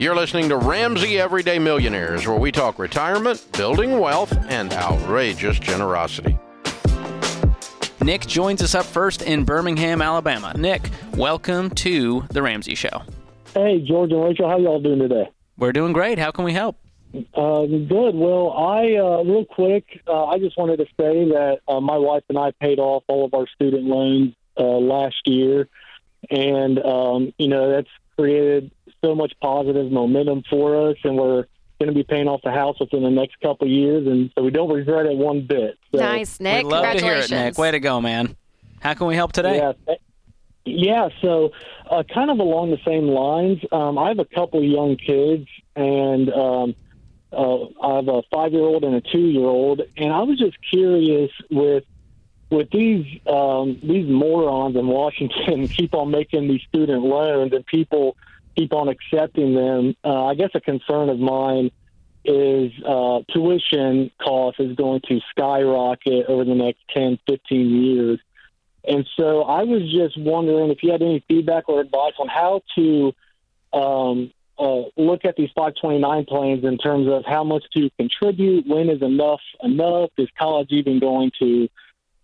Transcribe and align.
You're 0.00 0.14
listening 0.14 0.48
to 0.50 0.56
Ramsey 0.56 1.18
Everyday 1.18 1.58
Millionaires, 1.58 2.24
where 2.24 2.38
we 2.38 2.52
talk 2.52 2.78
retirement, 2.78 3.44
building 3.54 3.98
wealth, 3.98 4.32
and 4.48 4.72
outrageous 4.72 5.58
generosity. 5.58 6.38
Nick 8.00 8.24
joins 8.24 8.62
us 8.62 8.76
up 8.76 8.86
first 8.86 9.22
in 9.22 9.42
Birmingham, 9.42 10.00
Alabama. 10.00 10.54
Nick, 10.56 10.88
welcome 11.16 11.68
to 11.70 12.22
the 12.30 12.40
Ramsey 12.40 12.76
Show. 12.76 13.02
Hey, 13.54 13.80
George 13.80 14.12
and 14.12 14.22
Rachel, 14.22 14.48
how 14.48 14.56
y'all 14.58 14.80
doing 14.80 15.00
today? 15.00 15.32
We're 15.56 15.72
doing 15.72 15.92
great. 15.92 16.20
How 16.20 16.30
can 16.30 16.44
we 16.44 16.52
help? 16.52 16.76
Uh, 17.34 17.66
good. 17.66 18.14
Well, 18.14 18.52
I 18.52 18.94
uh, 18.94 19.24
real 19.24 19.46
quick, 19.46 20.00
uh, 20.06 20.26
I 20.26 20.38
just 20.38 20.56
wanted 20.56 20.76
to 20.76 20.84
say 20.96 21.24
that 21.30 21.58
uh, 21.66 21.80
my 21.80 21.96
wife 21.96 22.22
and 22.28 22.38
I 22.38 22.52
paid 22.52 22.78
off 22.78 23.02
all 23.08 23.24
of 23.24 23.34
our 23.34 23.48
student 23.48 23.82
loans 23.82 24.32
uh, 24.56 24.62
last 24.62 25.26
year, 25.26 25.66
and 26.30 26.78
um, 26.78 27.32
you 27.36 27.48
know 27.48 27.68
that's 27.72 27.90
created 28.16 28.70
so 29.04 29.14
much 29.14 29.32
positive 29.40 29.90
momentum 29.90 30.42
for 30.48 30.90
us, 30.90 30.96
and 31.04 31.16
we're 31.16 31.44
going 31.78 31.88
to 31.88 31.94
be 31.94 32.02
paying 32.02 32.26
off 32.28 32.40
the 32.42 32.50
house 32.50 32.78
within 32.80 33.02
the 33.02 33.10
next 33.10 33.40
couple 33.40 33.66
of 33.66 33.72
years, 33.72 34.06
and 34.06 34.30
so 34.34 34.42
we 34.42 34.50
don't 34.50 34.72
regret 34.72 35.06
it 35.06 35.16
one 35.16 35.46
bit. 35.46 35.78
So, 35.92 35.98
Nice, 35.98 36.40
Nick. 36.40 36.64
We'd 36.64 36.70
love 36.70 36.84
to 36.84 36.88
hear 36.90 36.96
it, 36.96 37.00
Congratulations. 37.00 37.30
Nick. 37.30 37.58
Way 37.58 37.70
to 37.70 37.80
go, 37.80 38.00
man. 38.00 38.36
How 38.80 38.94
can 38.94 39.06
we 39.06 39.14
help 39.14 39.32
today? 39.32 39.56
Yeah, 39.56 39.94
yeah. 40.64 41.08
So, 41.22 41.52
uh, 41.88 42.02
kind 42.12 42.30
of 42.30 42.38
along 42.38 42.70
the 42.70 42.78
same 42.84 43.08
lines, 43.08 43.60
um, 43.72 43.98
I 43.98 44.08
have 44.08 44.18
a 44.18 44.24
couple 44.24 44.62
young 44.62 44.96
kids, 44.96 45.46
and 45.76 46.30
um, 46.32 46.74
uh, 47.32 47.64
I 47.82 47.96
have 47.96 48.08
a 48.08 48.22
five-year-old 48.32 48.84
and 48.84 48.96
a 48.96 49.00
two-year-old, 49.00 49.82
and 49.96 50.12
I 50.12 50.22
was 50.22 50.38
just 50.38 50.56
curious 50.70 51.30
with 51.50 51.84
with 52.50 52.70
these 52.70 53.20
um, 53.26 53.78
these 53.82 54.08
morons 54.08 54.74
in 54.76 54.86
Washington 54.86 55.68
keep 55.76 55.94
on 55.94 56.10
making 56.10 56.48
these 56.48 56.62
student 56.68 57.02
loans, 57.02 57.52
and 57.52 57.64
people 57.66 58.16
keep 58.58 58.72
on 58.72 58.88
accepting 58.88 59.54
them. 59.54 59.94
Uh, 60.04 60.24
I 60.24 60.34
guess 60.34 60.50
a 60.54 60.60
concern 60.60 61.08
of 61.08 61.18
mine 61.18 61.70
is 62.24 62.72
uh, 62.84 63.20
tuition 63.32 64.10
cost 64.20 64.58
is 64.58 64.76
going 64.76 65.00
to 65.08 65.20
skyrocket 65.30 66.26
over 66.26 66.44
the 66.44 66.54
next 66.54 66.80
10, 66.92 67.18
15 67.28 67.84
years. 67.84 68.20
And 68.86 69.06
so 69.16 69.42
I 69.42 69.62
was 69.64 69.82
just 69.92 70.18
wondering 70.18 70.70
if 70.70 70.82
you 70.82 70.90
had 70.90 71.02
any 71.02 71.24
feedback 71.28 71.68
or 71.68 71.80
advice 71.80 72.14
on 72.18 72.28
how 72.28 72.62
to 72.76 73.12
um, 73.72 74.32
uh, 74.58 74.82
look 74.96 75.24
at 75.24 75.36
these 75.36 75.50
529 75.54 76.24
plans 76.24 76.64
in 76.64 76.78
terms 76.78 77.08
of 77.08 77.24
how 77.24 77.44
much 77.44 77.64
to 77.76 77.90
contribute, 77.98 78.66
when 78.66 78.88
is 78.88 79.02
enough 79.02 79.40
enough, 79.62 80.10
is 80.18 80.28
college 80.38 80.68
even 80.70 80.98
going 80.98 81.30
to, 81.38 81.68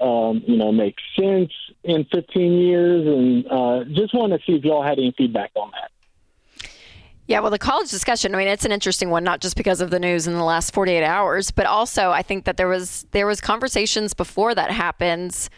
um, 0.00 0.42
you 0.46 0.56
know, 0.56 0.72
make 0.72 0.96
sense 1.18 1.52
in 1.84 2.04
15 2.12 2.52
years, 2.52 3.06
and 3.06 3.46
uh, 3.46 3.84
just 3.84 4.14
wanted 4.14 4.38
to 4.38 4.44
see 4.46 4.56
if 4.56 4.64
y'all 4.64 4.82
had 4.82 4.98
any 4.98 5.14
feedback 5.16 5.52
on 5.54 5.70
that. 5.72 5.90
Yeah, 7.26 7.40
well, 7.40 7.50
the 7.50 7.58
college 7.58 7.90
discussion. 7.90 8.34
I 8.34 8.38
mean, 8.38 8.48
it's 8.48 8.66
an 8.66 8.72
interesting 8.72 9.08
one, 9.08 9.24
not 9.24 9.40
just 9.40 9.56
because 9.56 9.80
of 9.80 9.90
the 9.90 9.98
news 9.98 10.26
in 10.26 10.34
the 10.34 10.44
last 10.44 10.74
48 10.74 11.02
hours, 11.02 11.50
but 11.50 11.64
also 11.66 12.10
I 12.10 12.22
think 12.22 12.44
that 12.44 12.56
there 12.58 12.68
was 12.68 13.06
there 13.12 13.26
was 13.26 13.40
conversations 13.40 14.12
before 14.12 14.54
that 14.54 14.70
happens 14.70 15.48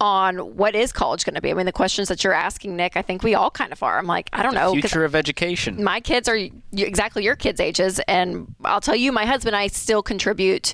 on 0.00 0.56
what 0.56 0.74
is 0.74 0.92
college 0.92 1.24
going 1.24 1.34
to 1.34 1.42
be. 1.42 1.50
I 1.50 1.54
mean, 1.54 1.66
the 1.66 1.72
questions 1.72 2.08
that 2.08 2.24
you're 2.24 2.32
asking, 2.32 2.74
Nick, 2.76 2.96
I 2.96 3.02
think 3.02 3.22
we 3.22 3.34
all 3.34 3.50
kind 3.50 3.70
of 3.70 3.82
are. 3.82 3.98
I'm 3.98 4.06
like, 4.06 4.30
I 4.32 4.42
don't 4.42 4.54
know, 4.54 4.72
Future 4.72 5.04
of 5.04 5.14
education. 5.14 5.82
my 5.84 6.00
kids 6.00 6.26
are 6.28 6.38
exactly 6.72 7.22
your 7.22 7.36
kids' 7.36 7.60
ages, 7.60 8.00
and 8.08 8.54
I'll 8.64 8.80
tell 8.80 8.96
you, 8.96 9.12
my 9.12 9.26
husband 9.26 9.54
and 9.54 9.62
I 9.62 9.66
still 9.66 10.02
contribute 10.02 10.72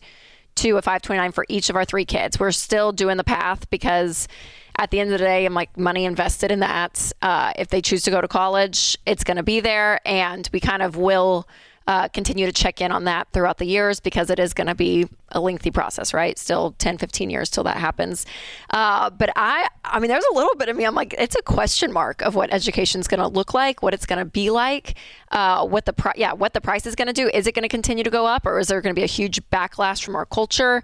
to 0.56 0.76
a 0.76 0.82
529 0.82 1.32
for 1.32 1.44
each 1.48 1.70
of 1.70 1.76
our 1.76 1.84
three 1.84 2.04
kids. 2.04 2.38
We're 2.38 2.52
still 2.52 2.92
doing 2.92 3.16
the 3.16 3.24
path 3.24 3.68
because 3.68 4.28
at 4.78 4.90
the 4.90 5.00
end 5.00 5.12
of 5.12 5.18
the 5.18 5.24
day, 5.24 5.46
I'm 5.46 5.54
like 5.54 5.76
money 5.76 6.04
invested 6.04 6.50
in 6.50 6.60
that. 6.60 7.12
Uh, 7.22 7.52
if 7.56 7.68
they 7.68 7.80
choose 7.80 8.02
to 8.04 8.10
go 8.10 8.20
to 8.20 8.28
college, 8.28 8.96
it's 9.06 9.24
going 9.24 9.36
to 9.36 9.42
be 9.42 9.60
there, 9.60 10.00
and 10.06 10.48
we 10.52 10.60
kind 10.60 10.82
of 10.82 10.96
will. 10.96 11.48
Uh, 11.88 12.08
continue 12.08 12.46
to 12.46 12.52
check 12.52 12.80
in 12.80 12.90
on 12.90 13.04
that 13.04 13.28
throughout 13.32 13.58
the 13.58 13.64
years 13.64 14.00
because 14.00 14.28
it 14.28 14.40
is 14.40 14.52
going 14.52 14.66
to 14.66 14.74
be 14.74 15.06
a 15.30 15.38
lengthy 15.38 15.70
process, 15.70 16.12
right? 16.12 16.36
Still 16.36 16.74
10, 16.78 16.98
15 16.98 17.30
years 17.30 17.48
till 17.48 17.62
that 17.62 17.76
happens. 17.76 18.26
Uh, 18.70 19.08
but 19.10 19.30
I, 19.36 19.68
I 19.84 20.00
mean, 20.00 20.08
there's 20.08 20.24
a 20.32 20.34
little 20.34 20.56
bit 20.56 20.68
of 20.68 20.76
me. 20.76 20.82
I'm 20.82 20.96
like, 20.96 21.14
it's 21.16 21.36
a 21.36 21.42
question 21.42 21.92
mark 21.92 22.22
of 22.22 22.34
what 22.34 22.52
education 22.52 23.00
is 23.00 23.06
going 23.06 23.20
to 23.20 23.28
look 23.28 23.54
like, 23.54 23.84
what 23.84 23.94
it's 23.94 24.04
going 24.04 24.18
to 24.18 24.24
be 24.24 24.50
like, 24.50 24.96
uh, 25.30 25.64
what 25.64 25.84
the 25.84 25.92
pri- 25.92 26.14
yeah, 26.16 26.32
what 26.32 26.54
the 26.54 26.60
price 26.60 26.86
is 26.86 26.96
going 26.96 27.06
to 27.06 27.12
do. 27.14 27.30
Is 27.32 27.46
it 27.46 27.54
going 27.54 27.62
to 27.62 27.68
continue 27.68 28.02
to 28.02 28.10
go 28.10 28.26
up, 28.26 28.46
or 28.46 28.58
is 28.58 28.66
there 28.66 28.80
going 28.80 28.92
to 28.92 28.98
be 28.98 29.04
a 29.04 29.06
huge 29.06 29.40
backlash 29.50 30.04
from 30.04 30.16
our 30.16 30.26
culture? 30.26 30.82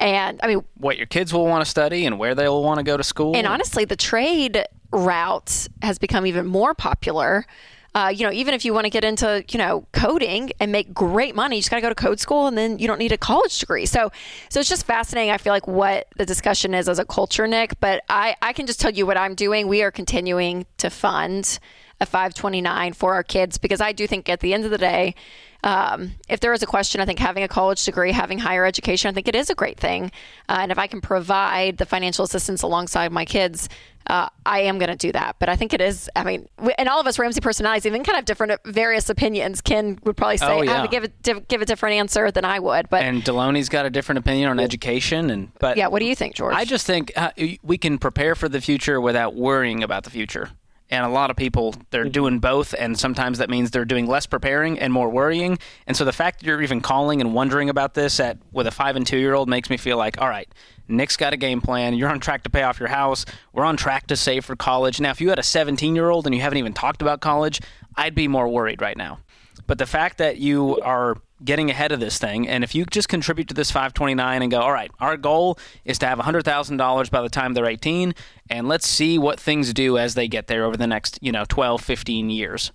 And 0.00 0.40
I 0.42 0.48
mean, 0.48 0.64
What 0.78 0.96
your 0.96 1.06
kids 1.06 1.32
will 1.32 1.46
want 1.46 1.64
to 1.64 1.70
study 1.70 2.06
and 2.06 2.18
where 2.18 2.34
they'll 2.34 2.64
want 2.64 2.78
to 2.78 2.82
go 2.84 2.96
to 2.96 3.04
school. 3.04 3.36
and 3.36 3.46
honestly, 3.46 3.84
the 3.84 3.94
trade 3.96 4.64
route 4.92 5.68
has 5.82 6.00
become 6.00 6.26
even 6.26 6.46
more 6.46 6.74
popular. 6.74 7.46
Uh, 7.94 8.12
you 8.14 8.24
know, 8.24 8.32
even 8.32 8.54
if 8.54 8.64
you 8.64 8.72
want 8.72 8.84
to 8.84 8.90
get 8.90 9.04
into, 9.04 9.44
you 9.50 9.58
know, 9.58 9.84
coding 9.92 10.50
and 10.60 10.70
make 10.70 10.94
great 10.94 11.34
money, 11.34 11.56
you 11.56 11.62
just 11.62 11.70
got 11.70 11.76
to 11.76 11.82
go 11.82 11.88
to 11.88 11.94
code 11.94 12.20
school 12.20 12.46
and 12.46 12.56
then 12.56 12.78
you 12.78 12.86
don't 12.86 12.98
need 12.98 13.10
a 13.10 13.18
college 13.18 13.58
degree. 13.58 13.84
So, 13.86 14.12
so 14.48 14.60
it's 14.60 14.68
just 14.68 14.86
fascinating. 14.86 15.32
I 15.32 15.38
feel 15.38 15.52
like 15.52 15.66
what 15.66 16.06
the 16.16 16.24
discussion 16.24 16.72
is 16.72 16.88
as 16.88 16.98
a 17.00 17.04
culture, 17.04 17.48
Nick, 17.48 17.80
but 17.80 18.04
I, 18.08 18.36
I 18.40 18.52
can 18.52 18.66
just 18.66 18.80
tell 18.80 18.92
you 18.92 19.06
what 19.06 19.16
I'm 19.16 19.34
doing. 19.34 19.66
We 19.66 19.82
are 19.82 19.90
continuing 19.90 20.66
to 20.78 20.88
fund 20.88 21.58
a 22.00 22.06
529 22.06 22.94
for 22.94 23.14
our 23.14 23.22
kids 23.22 23.58
because 23.58 23.80
I 23.80 23.92
do 23.92 24.06
think 24.06 24.28
at 24.28 24.40
the 24.40 24.54
end 24.54 24.64
of 24.64 24.70
the 24.70 24.78
day, 24.78 25.14
um, 25.62 26.12
if 26.28 26.40
there 26.40 26.52
is 26.52 26.62
a 26.62 26.66
question, 26.66 27.00
I 27.00 27.04
think 27.04 27.18
having 27.18 27.42
a 27.42 27.48
college 27.48 27.84
degree, 27.84 28.12
having 28.12 28.38
higher 28.38 28.64
education, 28.64 29.08
I 29.08 29.12
think 29.12 29.28
it 29.28 29.34
is 29.34 29.50
a 29.50 29.54
great 29.54 29.78
thing. 29.78 30.10
Uh, 30.48 30.58
and 30.60 30.72
if 30.72 30.78
I 30.78 30.86
can 30.86 31.00
provide 31.02 31.76
the 31.76 31.84
financial 31.84 32.24
assistance 32.24 32.62
alongside 32.62 33.12
my 33.12 33.26
kids, 33.26 33.68
uh, 34.06 34.28
I 34.46 34.60
am 34.60 34.78
going 34.78 34.90
to 34.90 34.96
do 34.96 35.12
that. 35.12 35.36
But 35.38 35.48
I 35.48 35.56
think 35.56 35.72
it 35.72 35.80
is, 35.80 36.10
I 36.16 36.24
mean, 36.24 36.48
we, 36.58 36.72
and 36.78 36.88
all 36.88 37.00
of 37.00 37.06
us 37.06 37.18
Ramsey 37.18 37.40
personalities, 37.40 37.86
even 37.86 38.02
kind 38.02 38.18
of 38.18 38.24
different, 38.24 38.52
various 38.64 39.08
opinions. 39.08 39.60
Ken 39.60 39.98
would 40.04 40.16
probably 40.16 40.36
say, 40.38 40.46
Oh, 40.46 40.60
I 40.60 40.64
yeah. 40.64 40.82
would 40.82 40.90
give, 40.90 41.04
a, 41.04 41.40
give 41.40 41.62
a 41.62 41.64
different 41.64 41.96
answer 41.96 42.30
than 42.30 42.44
I 42.44 42.58
would. 42.58 42.88
But 42.88 43.02
and 43.04 43.22
Delony's 43.22 43.68
got 43.68 43.86
a 43.86 43.90
different 43.90 44.18
opinion 44.18 44.50
on 44.50 44.58
education. 44.60 45.30
And 45.30 45.52
but 45.58 45.76
yeah, 45.76 45.86
what 45.88 46.00
do 46.00 46.06
you 46.06 46.16
think, 46.16 46.34
George? 46.34 46.54
I 46.54 46.64
just 46.64 46.86
think 46.86 47.12
uh, 47.16 47.30
we 47.62 47.78
can 47.78 47.98
prepare 47.98 48.34
for 48.34 48.48
the 48.48 48.60
future 48.60 49.00
without 49.00 49.34
worrying 49.34 49.82
about 49.82 50.04
the 50.04 50.10
future. 50.10 50.50
And 50.90 51.06
a 51.06 51.08
lot 51.08 51.30
of 51.30 51.36
people, 51.36 51.74
they're 51.90 52.04
mm-hmm. 52.04 52.10
doing 52.10 52.38
both, 52.40 52.74
and 52.76 52.98
sometimes 52.98 53.38
that 53.38 53.48
means 53.48 53.70
they're 53.70 53.84
doing 53.84 54.06
less 54.06 54.26
preparing 54.26 54.78
and 54.78 54.92
more 54.92 55.08
worrying. 55.08 55.58
And 55.86 55.96
so 55.96 56.04
the 56.04 56.12
fact 56.12 56.40
that 56.40 56.46
you're 56.46 56.62
even 56.62 56.80
calling 56.80 57.20
and 57.20 57.32
wondering 57.32 57.70
about 57.70 57.94
this 57.94 58.18
at 58.18 58.38
with 58.52 58.66
a 58.66 58.72
five 58.72 58.96
and 58.96 59.06
two 59.06 59.18
year 59.18 59.34
old 59.34 59.48
makes 59.48 59.70
me 59.70 59.76
feel 59.76 59.96
like, 59.96 60.20
all 60.20 60.28
right, 60.28 60.48
Nick's 60.88 61.16
got 61.16 61.32
a 61.32 61.36
game 61.36 61.60
plan. 61.60 61.94
You're 61.94 62.10
on 62.10 62.20
track 62.20 62.42
to 62.42 62.50
pay 62.50 62.62
off 62.62 62.80
your 62.80 62.88
house. 62.88 63.24
We're 63.52 63.64
on 63.64 63.76
track 63.76 64.08
to 64.08 64.16
save 64.16 64.44
for 64.44 64.56
college. 64.56 65.00
Now, 65.00 65.10
if 65.10 65.20
you 65.20 65.28
had 65.28 65.38
a 65.38 65.44
17 65.44 65.94
year 65.94 66.10
old 66.10 66.26
and 66.26 66.34
you 66.34 66.40
haven't 66.40 66.58
even 66.58 66.72
talked 66.72 67.02
about 67.02 67.20
college, 67.20 67.60
I'd 67.94 68.14
be 68.14 68.28
more 68.28 68.48
worried 68.48 68.82
right 68.82 68.96
now. 68.96 69.20
But 69.66 69.78
the 69.78 69.86
fact 69.86 70.18
that 70.18 70.38
you 70.38 70.80
are 70.80 71.16
getting 71.44 71.70
ahead 71.70 71.92
of 71.92 72.00
this 72.00 72.18
thing, 72.18 72.48
and 72.48 72.62
if 72.62 72.74
you 72.74 72.84
just 72.84 73.08
contribute 73.08 73.48
to 73.48 73.54
this 73.54 73.70
529 73.70 74.42
and 74.42 74.50
go, 74.50 74.60
all 74.60 74.72
right, 74.72 74.90
our 75.00 75.16
goal 75.16 75.58
is 75.84 75.98
to 75.98 76.06
have 76.06 76.18
$100,000 76.18 77.10
by 77.10 77.22
the 77.22 77.28
time 77.28 77.54
they're 77.54 77.66
18, 77.66 78.14
and 78.48 78.68
let's 78.68 78.86
see 78.86 79.18
what 79.18 79.40
things 79.40 79.72
do 79.72 79.96
as 79.98 80.14
they 80.14 80.28
get 80.28 80.46
there 80.46 80.64
over 80.64 80.76
the 80.76 80.86
next, 80.86 81.18
you 81.22 81.32
know, 81.32 81.44
12, 81.48 81.80
15 81.80 82.30
years. 82.30 82.72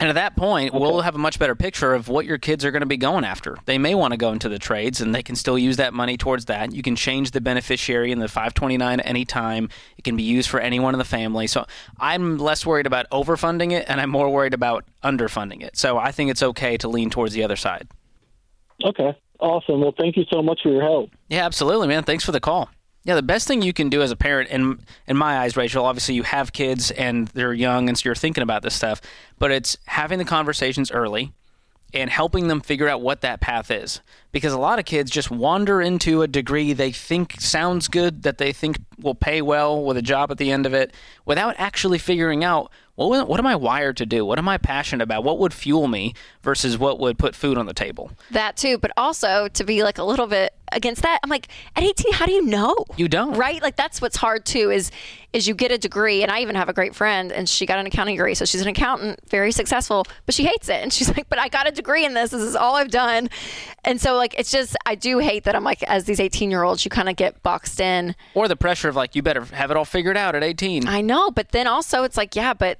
And 0.00 0.08
at 0.08 0.16
that 0.16 0.34
point, 0.34 0.74
we'll 0.74 1.02
have 1.02 1.14
a 1.14 1.18
much 1.18 1.38
better 1.38 1.54
picture 1.54 1.94
of 1.94 2.08
what 2.08 2.26
your 2.26 2.36
kids 2.36 2.64
are 2.64 2.72
going 2.72 2.80
to 2.80 2.86
be 2.86 2.96
going 2.96 3.24
after. 3.24 3.56
They 3.64 3.78
may 3.78 3.94
want 3.94 4.12
to 4.12 4.16
go 4.16 4.32
into 4.32 4.48
the 4.48 4.58
trades, 4.58 5.00
and 5.00 5.14
they 5.14 5.22
can 5.22 5.36
still 5.36 5.56
use 5.56 5.76
that 5.76 5.94
money 5.94 6.16
towards 6.16 6.46
that. 6.46 6.72
You 6.72 6.82
can 6.82 6.96
change 6.96 7.30
the 7.30 7.40
beneficiary 7.40 8.10
in 8.10 8.18
the 8.18 8.26
529 8.26 9.00
at 9.00 9.06
any 9.06 9.24
time. 9.24 9.68
It 9.96 10.02
can 10.02 10.16
be 10.16 10.24
used 10.24 10.50
for 10.50 10.58
anyone 10.58 10.94
in 10.94 10.98
the 10.98 11.04
family. 11.04 11.46
So 11.46 11.64
I'm 12.00 12.38
less 12.38 12.66
worried 12.66 12.86
about 12.86 13.08
overfunding 13.10 13.70
it, 13.70 13.84
and 13.88 14.00
I'm 14.00 14.10
more 14.10 14.28
worried 14.28 14.52
about 14.52 14.84
underfunding 15.04 15.62
it. 15.62 15.76
So 15.76 15.96
I 15.96 16.10
think 16.10 16.30
it's 16.30 16.42
okay 16.42 16.76
to 16.78 16.88
lean 16.88 17.08
towards 17.08 17.32
the 17.32 17.44
other 17.44 17.56
side. 17.56 17.86
Okay, 18.84 19.16
awesome. 19.38 19.80
Well, 19.80 19.94
thank 19.96 20.16
you 20.16 20.24
so 20.32 20.42
much 20.42 20.62
for 20.64 20.70
your 20.70 20.82
help. 20.82 21.10
Yeah, 21.28 21.46
absolutely, 21.46 21.86
man. 21.86 22.02
Thanks 22.02 22.24
for 22.24 22.32
the 22.32 22.40
call. 22.40 22.68
Yeah, 23.04 23.16
the 23.16 23.22
best 23.22 23.46
thing 23.46 23.60
you 23.60 23.74
can 23.74 23.90
do 23.90 24.00
as 24.00 24.10
a 24.10 24.16
parent, 24.16 24.48
in 24.48 24.80
in 25.06 25.16
my 25.16 25.38
eyes, 25.38 25.56
Rachel, 25.56 25.84
obviously 25.84 26.14
you 26.14 26.22
have 26.22 26.52
kids 26.54 26.90
and 26.90 27.28
they're 27.28 27.52
young, 27.52 27.88
and 27.88 27.98
so 27.98 28.02
you're 28.06 28.14
thinking 28.14 28.42
about 28.42 28.62
this 28.62 28.74
stuff. 28.74 29.02
But 29.38 29.50
it's 29.50 29.76
having 29.86 30.18
the 30.18 30.24
conversations 30.24 30.90
early 30.90 31.32
and 31.92 32.10
helping 32.10 32.48
them 32.48 32.60
figure 32.60 32.88
out 32.88 33.02
what 33.02 33.20
that 33.20 33.40
path 33.40 33.70
is. 33.70 34.00
Because 34.32 34.52
a 34.52 34.58
lot 34.58 34.78
of 34.78 34.84
kids 34.84 35.10
just 35.10 35.30
wander 35.30 35.80
into 35.80 36.22
a 36.22 36.26
degree 36.26 36.72
they 36.72 36.90
think 36.90 37.40
sounds 37.40 37.88
good, 37.88 38.22
that 38.22 38.38
they 38.38 38.52
think 38.52 38.78
will 39.00 39.14
pay 39.14 39.42
well 39.42 39.82
with 39.84 39.96
a 39.96 40.02
job 40.02 40.30
at 40.30 40.38
the 40.38 40.50
end 40.50 40.66
of 40.66 40.74
it, 40.74 40.92
without 41.24 41.54
actually 41.58 41.98
figuring 41.98 42.44
out 42.44 42.70
what 42.96 43.28
what 43.28 43.40
am 43.40 43.46
I 43.46 43.56
wired 43.56 43.96
to 43.98 44.06
do? 44.06 44.24
What 44.24 44.38
am 44.38 44.48
I 44.48 44.56
passionate 44.56 45.02
about? 45.02 45.24
What 45.24 45.38
would 45.40 45.52
fuel 45.52 45.88
me 45.88 46.14
versus 46.42 46.78
what 46.78 47.00
would 47.00 47.18
put 47.18 47.34
food 47.34 47.58
on 47.58 47.66
the 47.66 47.74
table? 47.74 48.12
that 48.30 48.56
too, 48.56 48.78
but 48.78 48.92
also 48.96 49.48
to 49.48 49.64
be 49.64 49.82
like 49.82 49.98
a 49.98 50.04
little 50.04 50.26
bit 50.28 50.54
against 50.72 51.02
that. 51.02 51.18
I'm 51.22 51.30
like, 51.30 51.48
at 51.76 51.82
18, 51.82 52.12
how 52.14 52.26
do 52.26 52.32
you 52.32 52.42
know? 52.44 52.84
You 52.96 53.08
don't. 53.08 53.34
right? 53.36 53.60
Like 53.62 53.76
that's 53.76 54.00
what's 54.00 54.16
hard 54.16 54.44
too 54.44 54.70
is 54.70 54.90
is 55.32 55.48
you 55.48 55.54
get 55.54 55.72
a 55.72 55.78
degree, 55.78 56.22
and 56.22 56.30
I 56.30 56.40
even 56.42 56.54
have 56.54 56.68
a 56.68 56.72
great 56.72 56.94
friend, 56.94 57.32
and 57.32 57.48
she 57.48 57.66
got 57.66 57.80
an 57.80 57.86
accounting 57.86 58.14
degree, 58.14 58.36
so 58.36 58.44
she's 58.44 58.60
an 58.60 58.68
accountant, 58.68 59.18
very 59.28 59.50
successful, 59.50 60.06
but 60.26 60.34
she 60.36 60.44
hates 60.44 60.68
it, 60.68 60.80
and 60.80 60.92
she's 60.92 61.08
like, 61.16 61.28
but 61.28 61.40
I 61.40 61.48
got 61.48 61.66
a 61.66 61.72
degree 61.72 62.04
in 62.04 62.14
this. 62.14 62.30
This 62.30 62.42
is 62.42 62.54
all 62.54 62.76
I've 62.76 62.92
done, 62.92 63.28
and 63.84 64.00
so 64.00 64.14
like 64.14 64.38
it's 64.38 64.52
just 64.52 64.76
I 64.86 64.94
do 64.94 65.18
hate 65.18 65.42
that 65.44 65.56
I'm 65.56 65.64
like 65.64 65.82
as 65.82 66.04
these 66.04 66.20
18 66.20 66.48
year 66.52 66.62
olds, 66.62 66.84
you 66.84 66.90
kind 66.90 67.08
of 67.08 67.16
get 67.16 67.42
boxed 67.42 67.80
in. 67.80 68.14
Or 68.34 68.46
the 68.46 68.54
pressure 68.56 68.83
of 68.90 68.96
like 68.96 69.14
you 69.14 69.22
better 69.22 69.44
have 69.44 69.70
it 69.70 69.76
all 69.76 69.84
figured 69.84 70.16
out 70.16 70.34
at 70.34 70.42
18. 70.42 70.86
I 70.88 71.00
know, 71.00 71.30
but 71.30 71.50
then 71.50 71.66
also 71.66 72.02
it's 72.02 72.16
like, 72.16 72.36
yeah, 72.36 72.54
but 72.54 72.78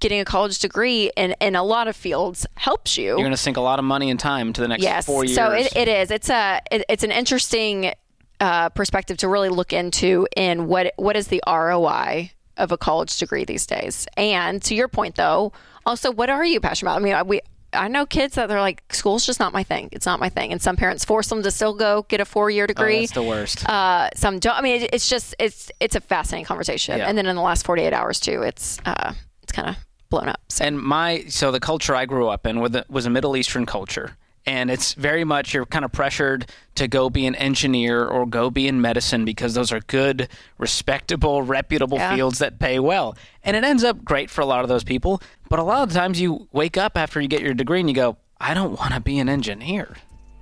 getting 0.00 0.20
a 0.20 0.24
college 0.24 0.58
degree 0.58 1.10
in, 1.16 1.34
in 1.40 1.54
a 1.54 1.62
lot 1.62 1.88
of 1.88 1.96
fields 1.96 2.46
helps 2.56 2.98
you. 2.98 3.06
You're 3.06 3.18
going 3.18 3.30
to 3.30 3.36
sink 3.36 3.56
a 3.56 3.62
lot 3.62 3.78
of 3.78 3.84
money 3.84 4.10
and 4.10 4.18
time 4.18 4.52
to 4.52 4.60
the 4.60 4.68
next 4.68 4.82
yes. 4.82 5.06
four 5.06 5.24
years. 5.24 5.36
So 5.36 5.52
it, 5.52 5.74
it 5.76 5.88
is. 5.88 6.10
It's 6.10 6.28
a 6.28 6.60
it, 6.70 6.84
it's 6.88 7.04
an 7.04 7.12
interesting 7.12 7.92
uh, 8.40 8.68
perspective 8.70 9.16
to 9.18 9.28
really 9.28 9.48
look 9.48 9.72
into 9.72 10.26
in 10.36 10.66
what 10.66 10.92
what 10.96 11.16
is 11.16 11.28
the 11.28 11.40
ROI 11.46 12.32
of 12.56 12.72
a 12.72 12.76
college 12.76 13.16
degree 13.18 13.44
these 13.44 13.66
days. 13.66 14.06
And 14.16 14.60
to 14.62 14.74
your 14.74 14.88
point, 14.88 15.14
though, 15.14 15.52
also 15.86 16.10
what 16.10 16.28
are 16.28 16.44
you 16.44 16.60
passionate 16.60 16.90
about? 16.90 17.00
I 17.00 17.04
mean, 17.04 17.28
we 17.28 17.40
I 17.72 17.88
know 17.88 18.06
kids 18.06 18.34
that 18.34 18.48
they're 18.48 18.60
like, 18.60 18.82
school's 18.92 19.24
just 19.24 19.40
not 19.40 19.52
my 19.52 19.62
thing. 19.62 19.88
It's 19.92 20.06
not 20.06 20.20
my 20.20 20.28
thing. 20.28 20.52
And 20.52 20.60
some 20.60 20.76
parents 20.76 21.04
force 21.04 21.28
them 21.28 21.42
to 21.42 21.50
still 21.50 21.74
go 21.74 22.04
get 22.08 22.20
a 22.20 22.24
four 22.24 22.50
year 22.50 22.66
degree. 22.66 22.82
Oh, 22.82 22.86
degree. 22.86 23.00
that's 23.00 23.12
the 23.12 23.22
worst. 23.22 23.68
Uh, 23.68 24.08
some 24.14 24.38
don't. 24.38 24.56
I 24.56 24.60
mean, 24.60 24.82
it, 24.82 24.90
it's 24.92 25.08
just 25.08 25.34
it's 25.38 25.70
it's 25.80 25.96
a 25.96 26.00
fascinating 26.00 26.44
conversation. 26.44 26.98
Yeah. 26.98 27.08
And 27.08 27.16
then 27.16 27.26
in 27.26 27.36
the 27.36 27.42
last 27.42 27.64
forty 27.64 27.82
eight 27.82 27.92
hours 27.92 28.20
too, 28.20 28.42
it's 28.42 28.78
uh, 28.84 29.14
it's 29.42 29.52
kind 29.52 29.68
of 29.68 29.76
blown 30.10 30.28
up. 30.28 30.40
So. 30.48 30.64
And 30.64 30.78
my 30.80 31.24
so 31.28 31.50
the 31.50 31.60
culture 31.60 31.94
I 31.94 32.04
grew 32.04 32.28
up 32.28 32.46
in 32.46 32.60
was 32.60 33.06
a 33.06 33.10
Middle 33.10 33.36
Eastern 33.36 33.66
culture, 33.66 34.16
and 34.46 34.70
it's 34.70 34.94
very 34.94 35.24
much 35.24 35.54
you're 35.54 35.66
kind 35.66 35.84
of 35.84 35.92
pressured 35.92 36.46
to 36.74 36.88
go 36.88 37.08
be 37.10 37.26
an 37.26 37.34
engineer 37.36 38.04
or 38.06 38.26
go 38.26 38.50
be 38.50 38.66
in 38.66 38.80
medicine 38.80 39.24
because 39.24 39.54
those 39.54 39.70
are 39.72 39.80
good, 39.80 40.28
respectable, 40.58 41.42
reputable 41.42 41.98
Yeah. 41.98 42.14
fields 42.14 42.38
that 42.38 42.58
pay 42.58 42.78
well. 42.78 43.16
And 43.44 43.56
it 43.56 43.64
ends 43.64 43.84
up 43.84 44.04
great 44.04 44.30
for 44.30 44.40
a 44.40 44.46
lot 44.46 44.62
of 44.62 44.68
those 44.68 44.84
people. 44.84 45.20
But 45.48 45.58
a 45.58 45.62
lot 45.62 45.82
of 45.86 45.92
times 45.92 46.20
you 46.20 46.48
wake 46.52 46.76
up 46.76 46.96
after 46.96 47.20
you 47.20 47.28
get 47.28 47.40
your 47.42 47.54
degree 47.54 47.80
and 47.80 47.88
you 47.88 47.94
go, 47.94 48.16
I 48.40 48.54
don't 48.54 48.78
want 48.78 48.94
to 48.94 49.00
be 49.00 49.18
an 49.18 49.28
engineer. 49.28 49.96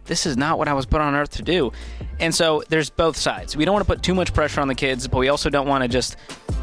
This 0.06 0.24
is 0.26 0.36
not 0.36 0.58
what 0.58 0.66
I 0.66 0.72
was 0.72 0.86
put 0.86 1.00
on 1.00 1.14
earth 1.14 1.30
to 1.32 1.42
do. 1.42 1.72
And 2.18 2.34
so 2.34 2.62
there's 2.68 2.90
both 2.90 3.16
sides. 3.16 3.56
We 3.56 3.64
don't 3.64 3.74
want 3.74 3.86
to 3.86 3.92
put 3.92 4.02
too 4.02 4.14
much 4.14 4.32
pressure 4.32 4.60
on 4.60 4.68
the 4.68 4.74
kids, 4.74 5.06
but 5.06 5.18
we 5.18 5.28
also 5.28 5.50
don't 5.50 5.68
want 5.68 5.82
to 5.82 5.88
just 5.88 6.16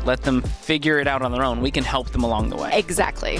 let 0.06 0.22
them 0.24 0.42
figure 0.42 1.00
it 1.00 1.08
out 1.08 1.22
on 1.22 1.32
their 1.32 1.44
own. 1.44 1.62
We 1.62 1.72
can 1.72 1.84
help 1.84 2.10
them 2.10 2.24
along 2.24 2.50
the 2.50 2.58
way. 2.58 2.72
Exactly. 2.74 3.40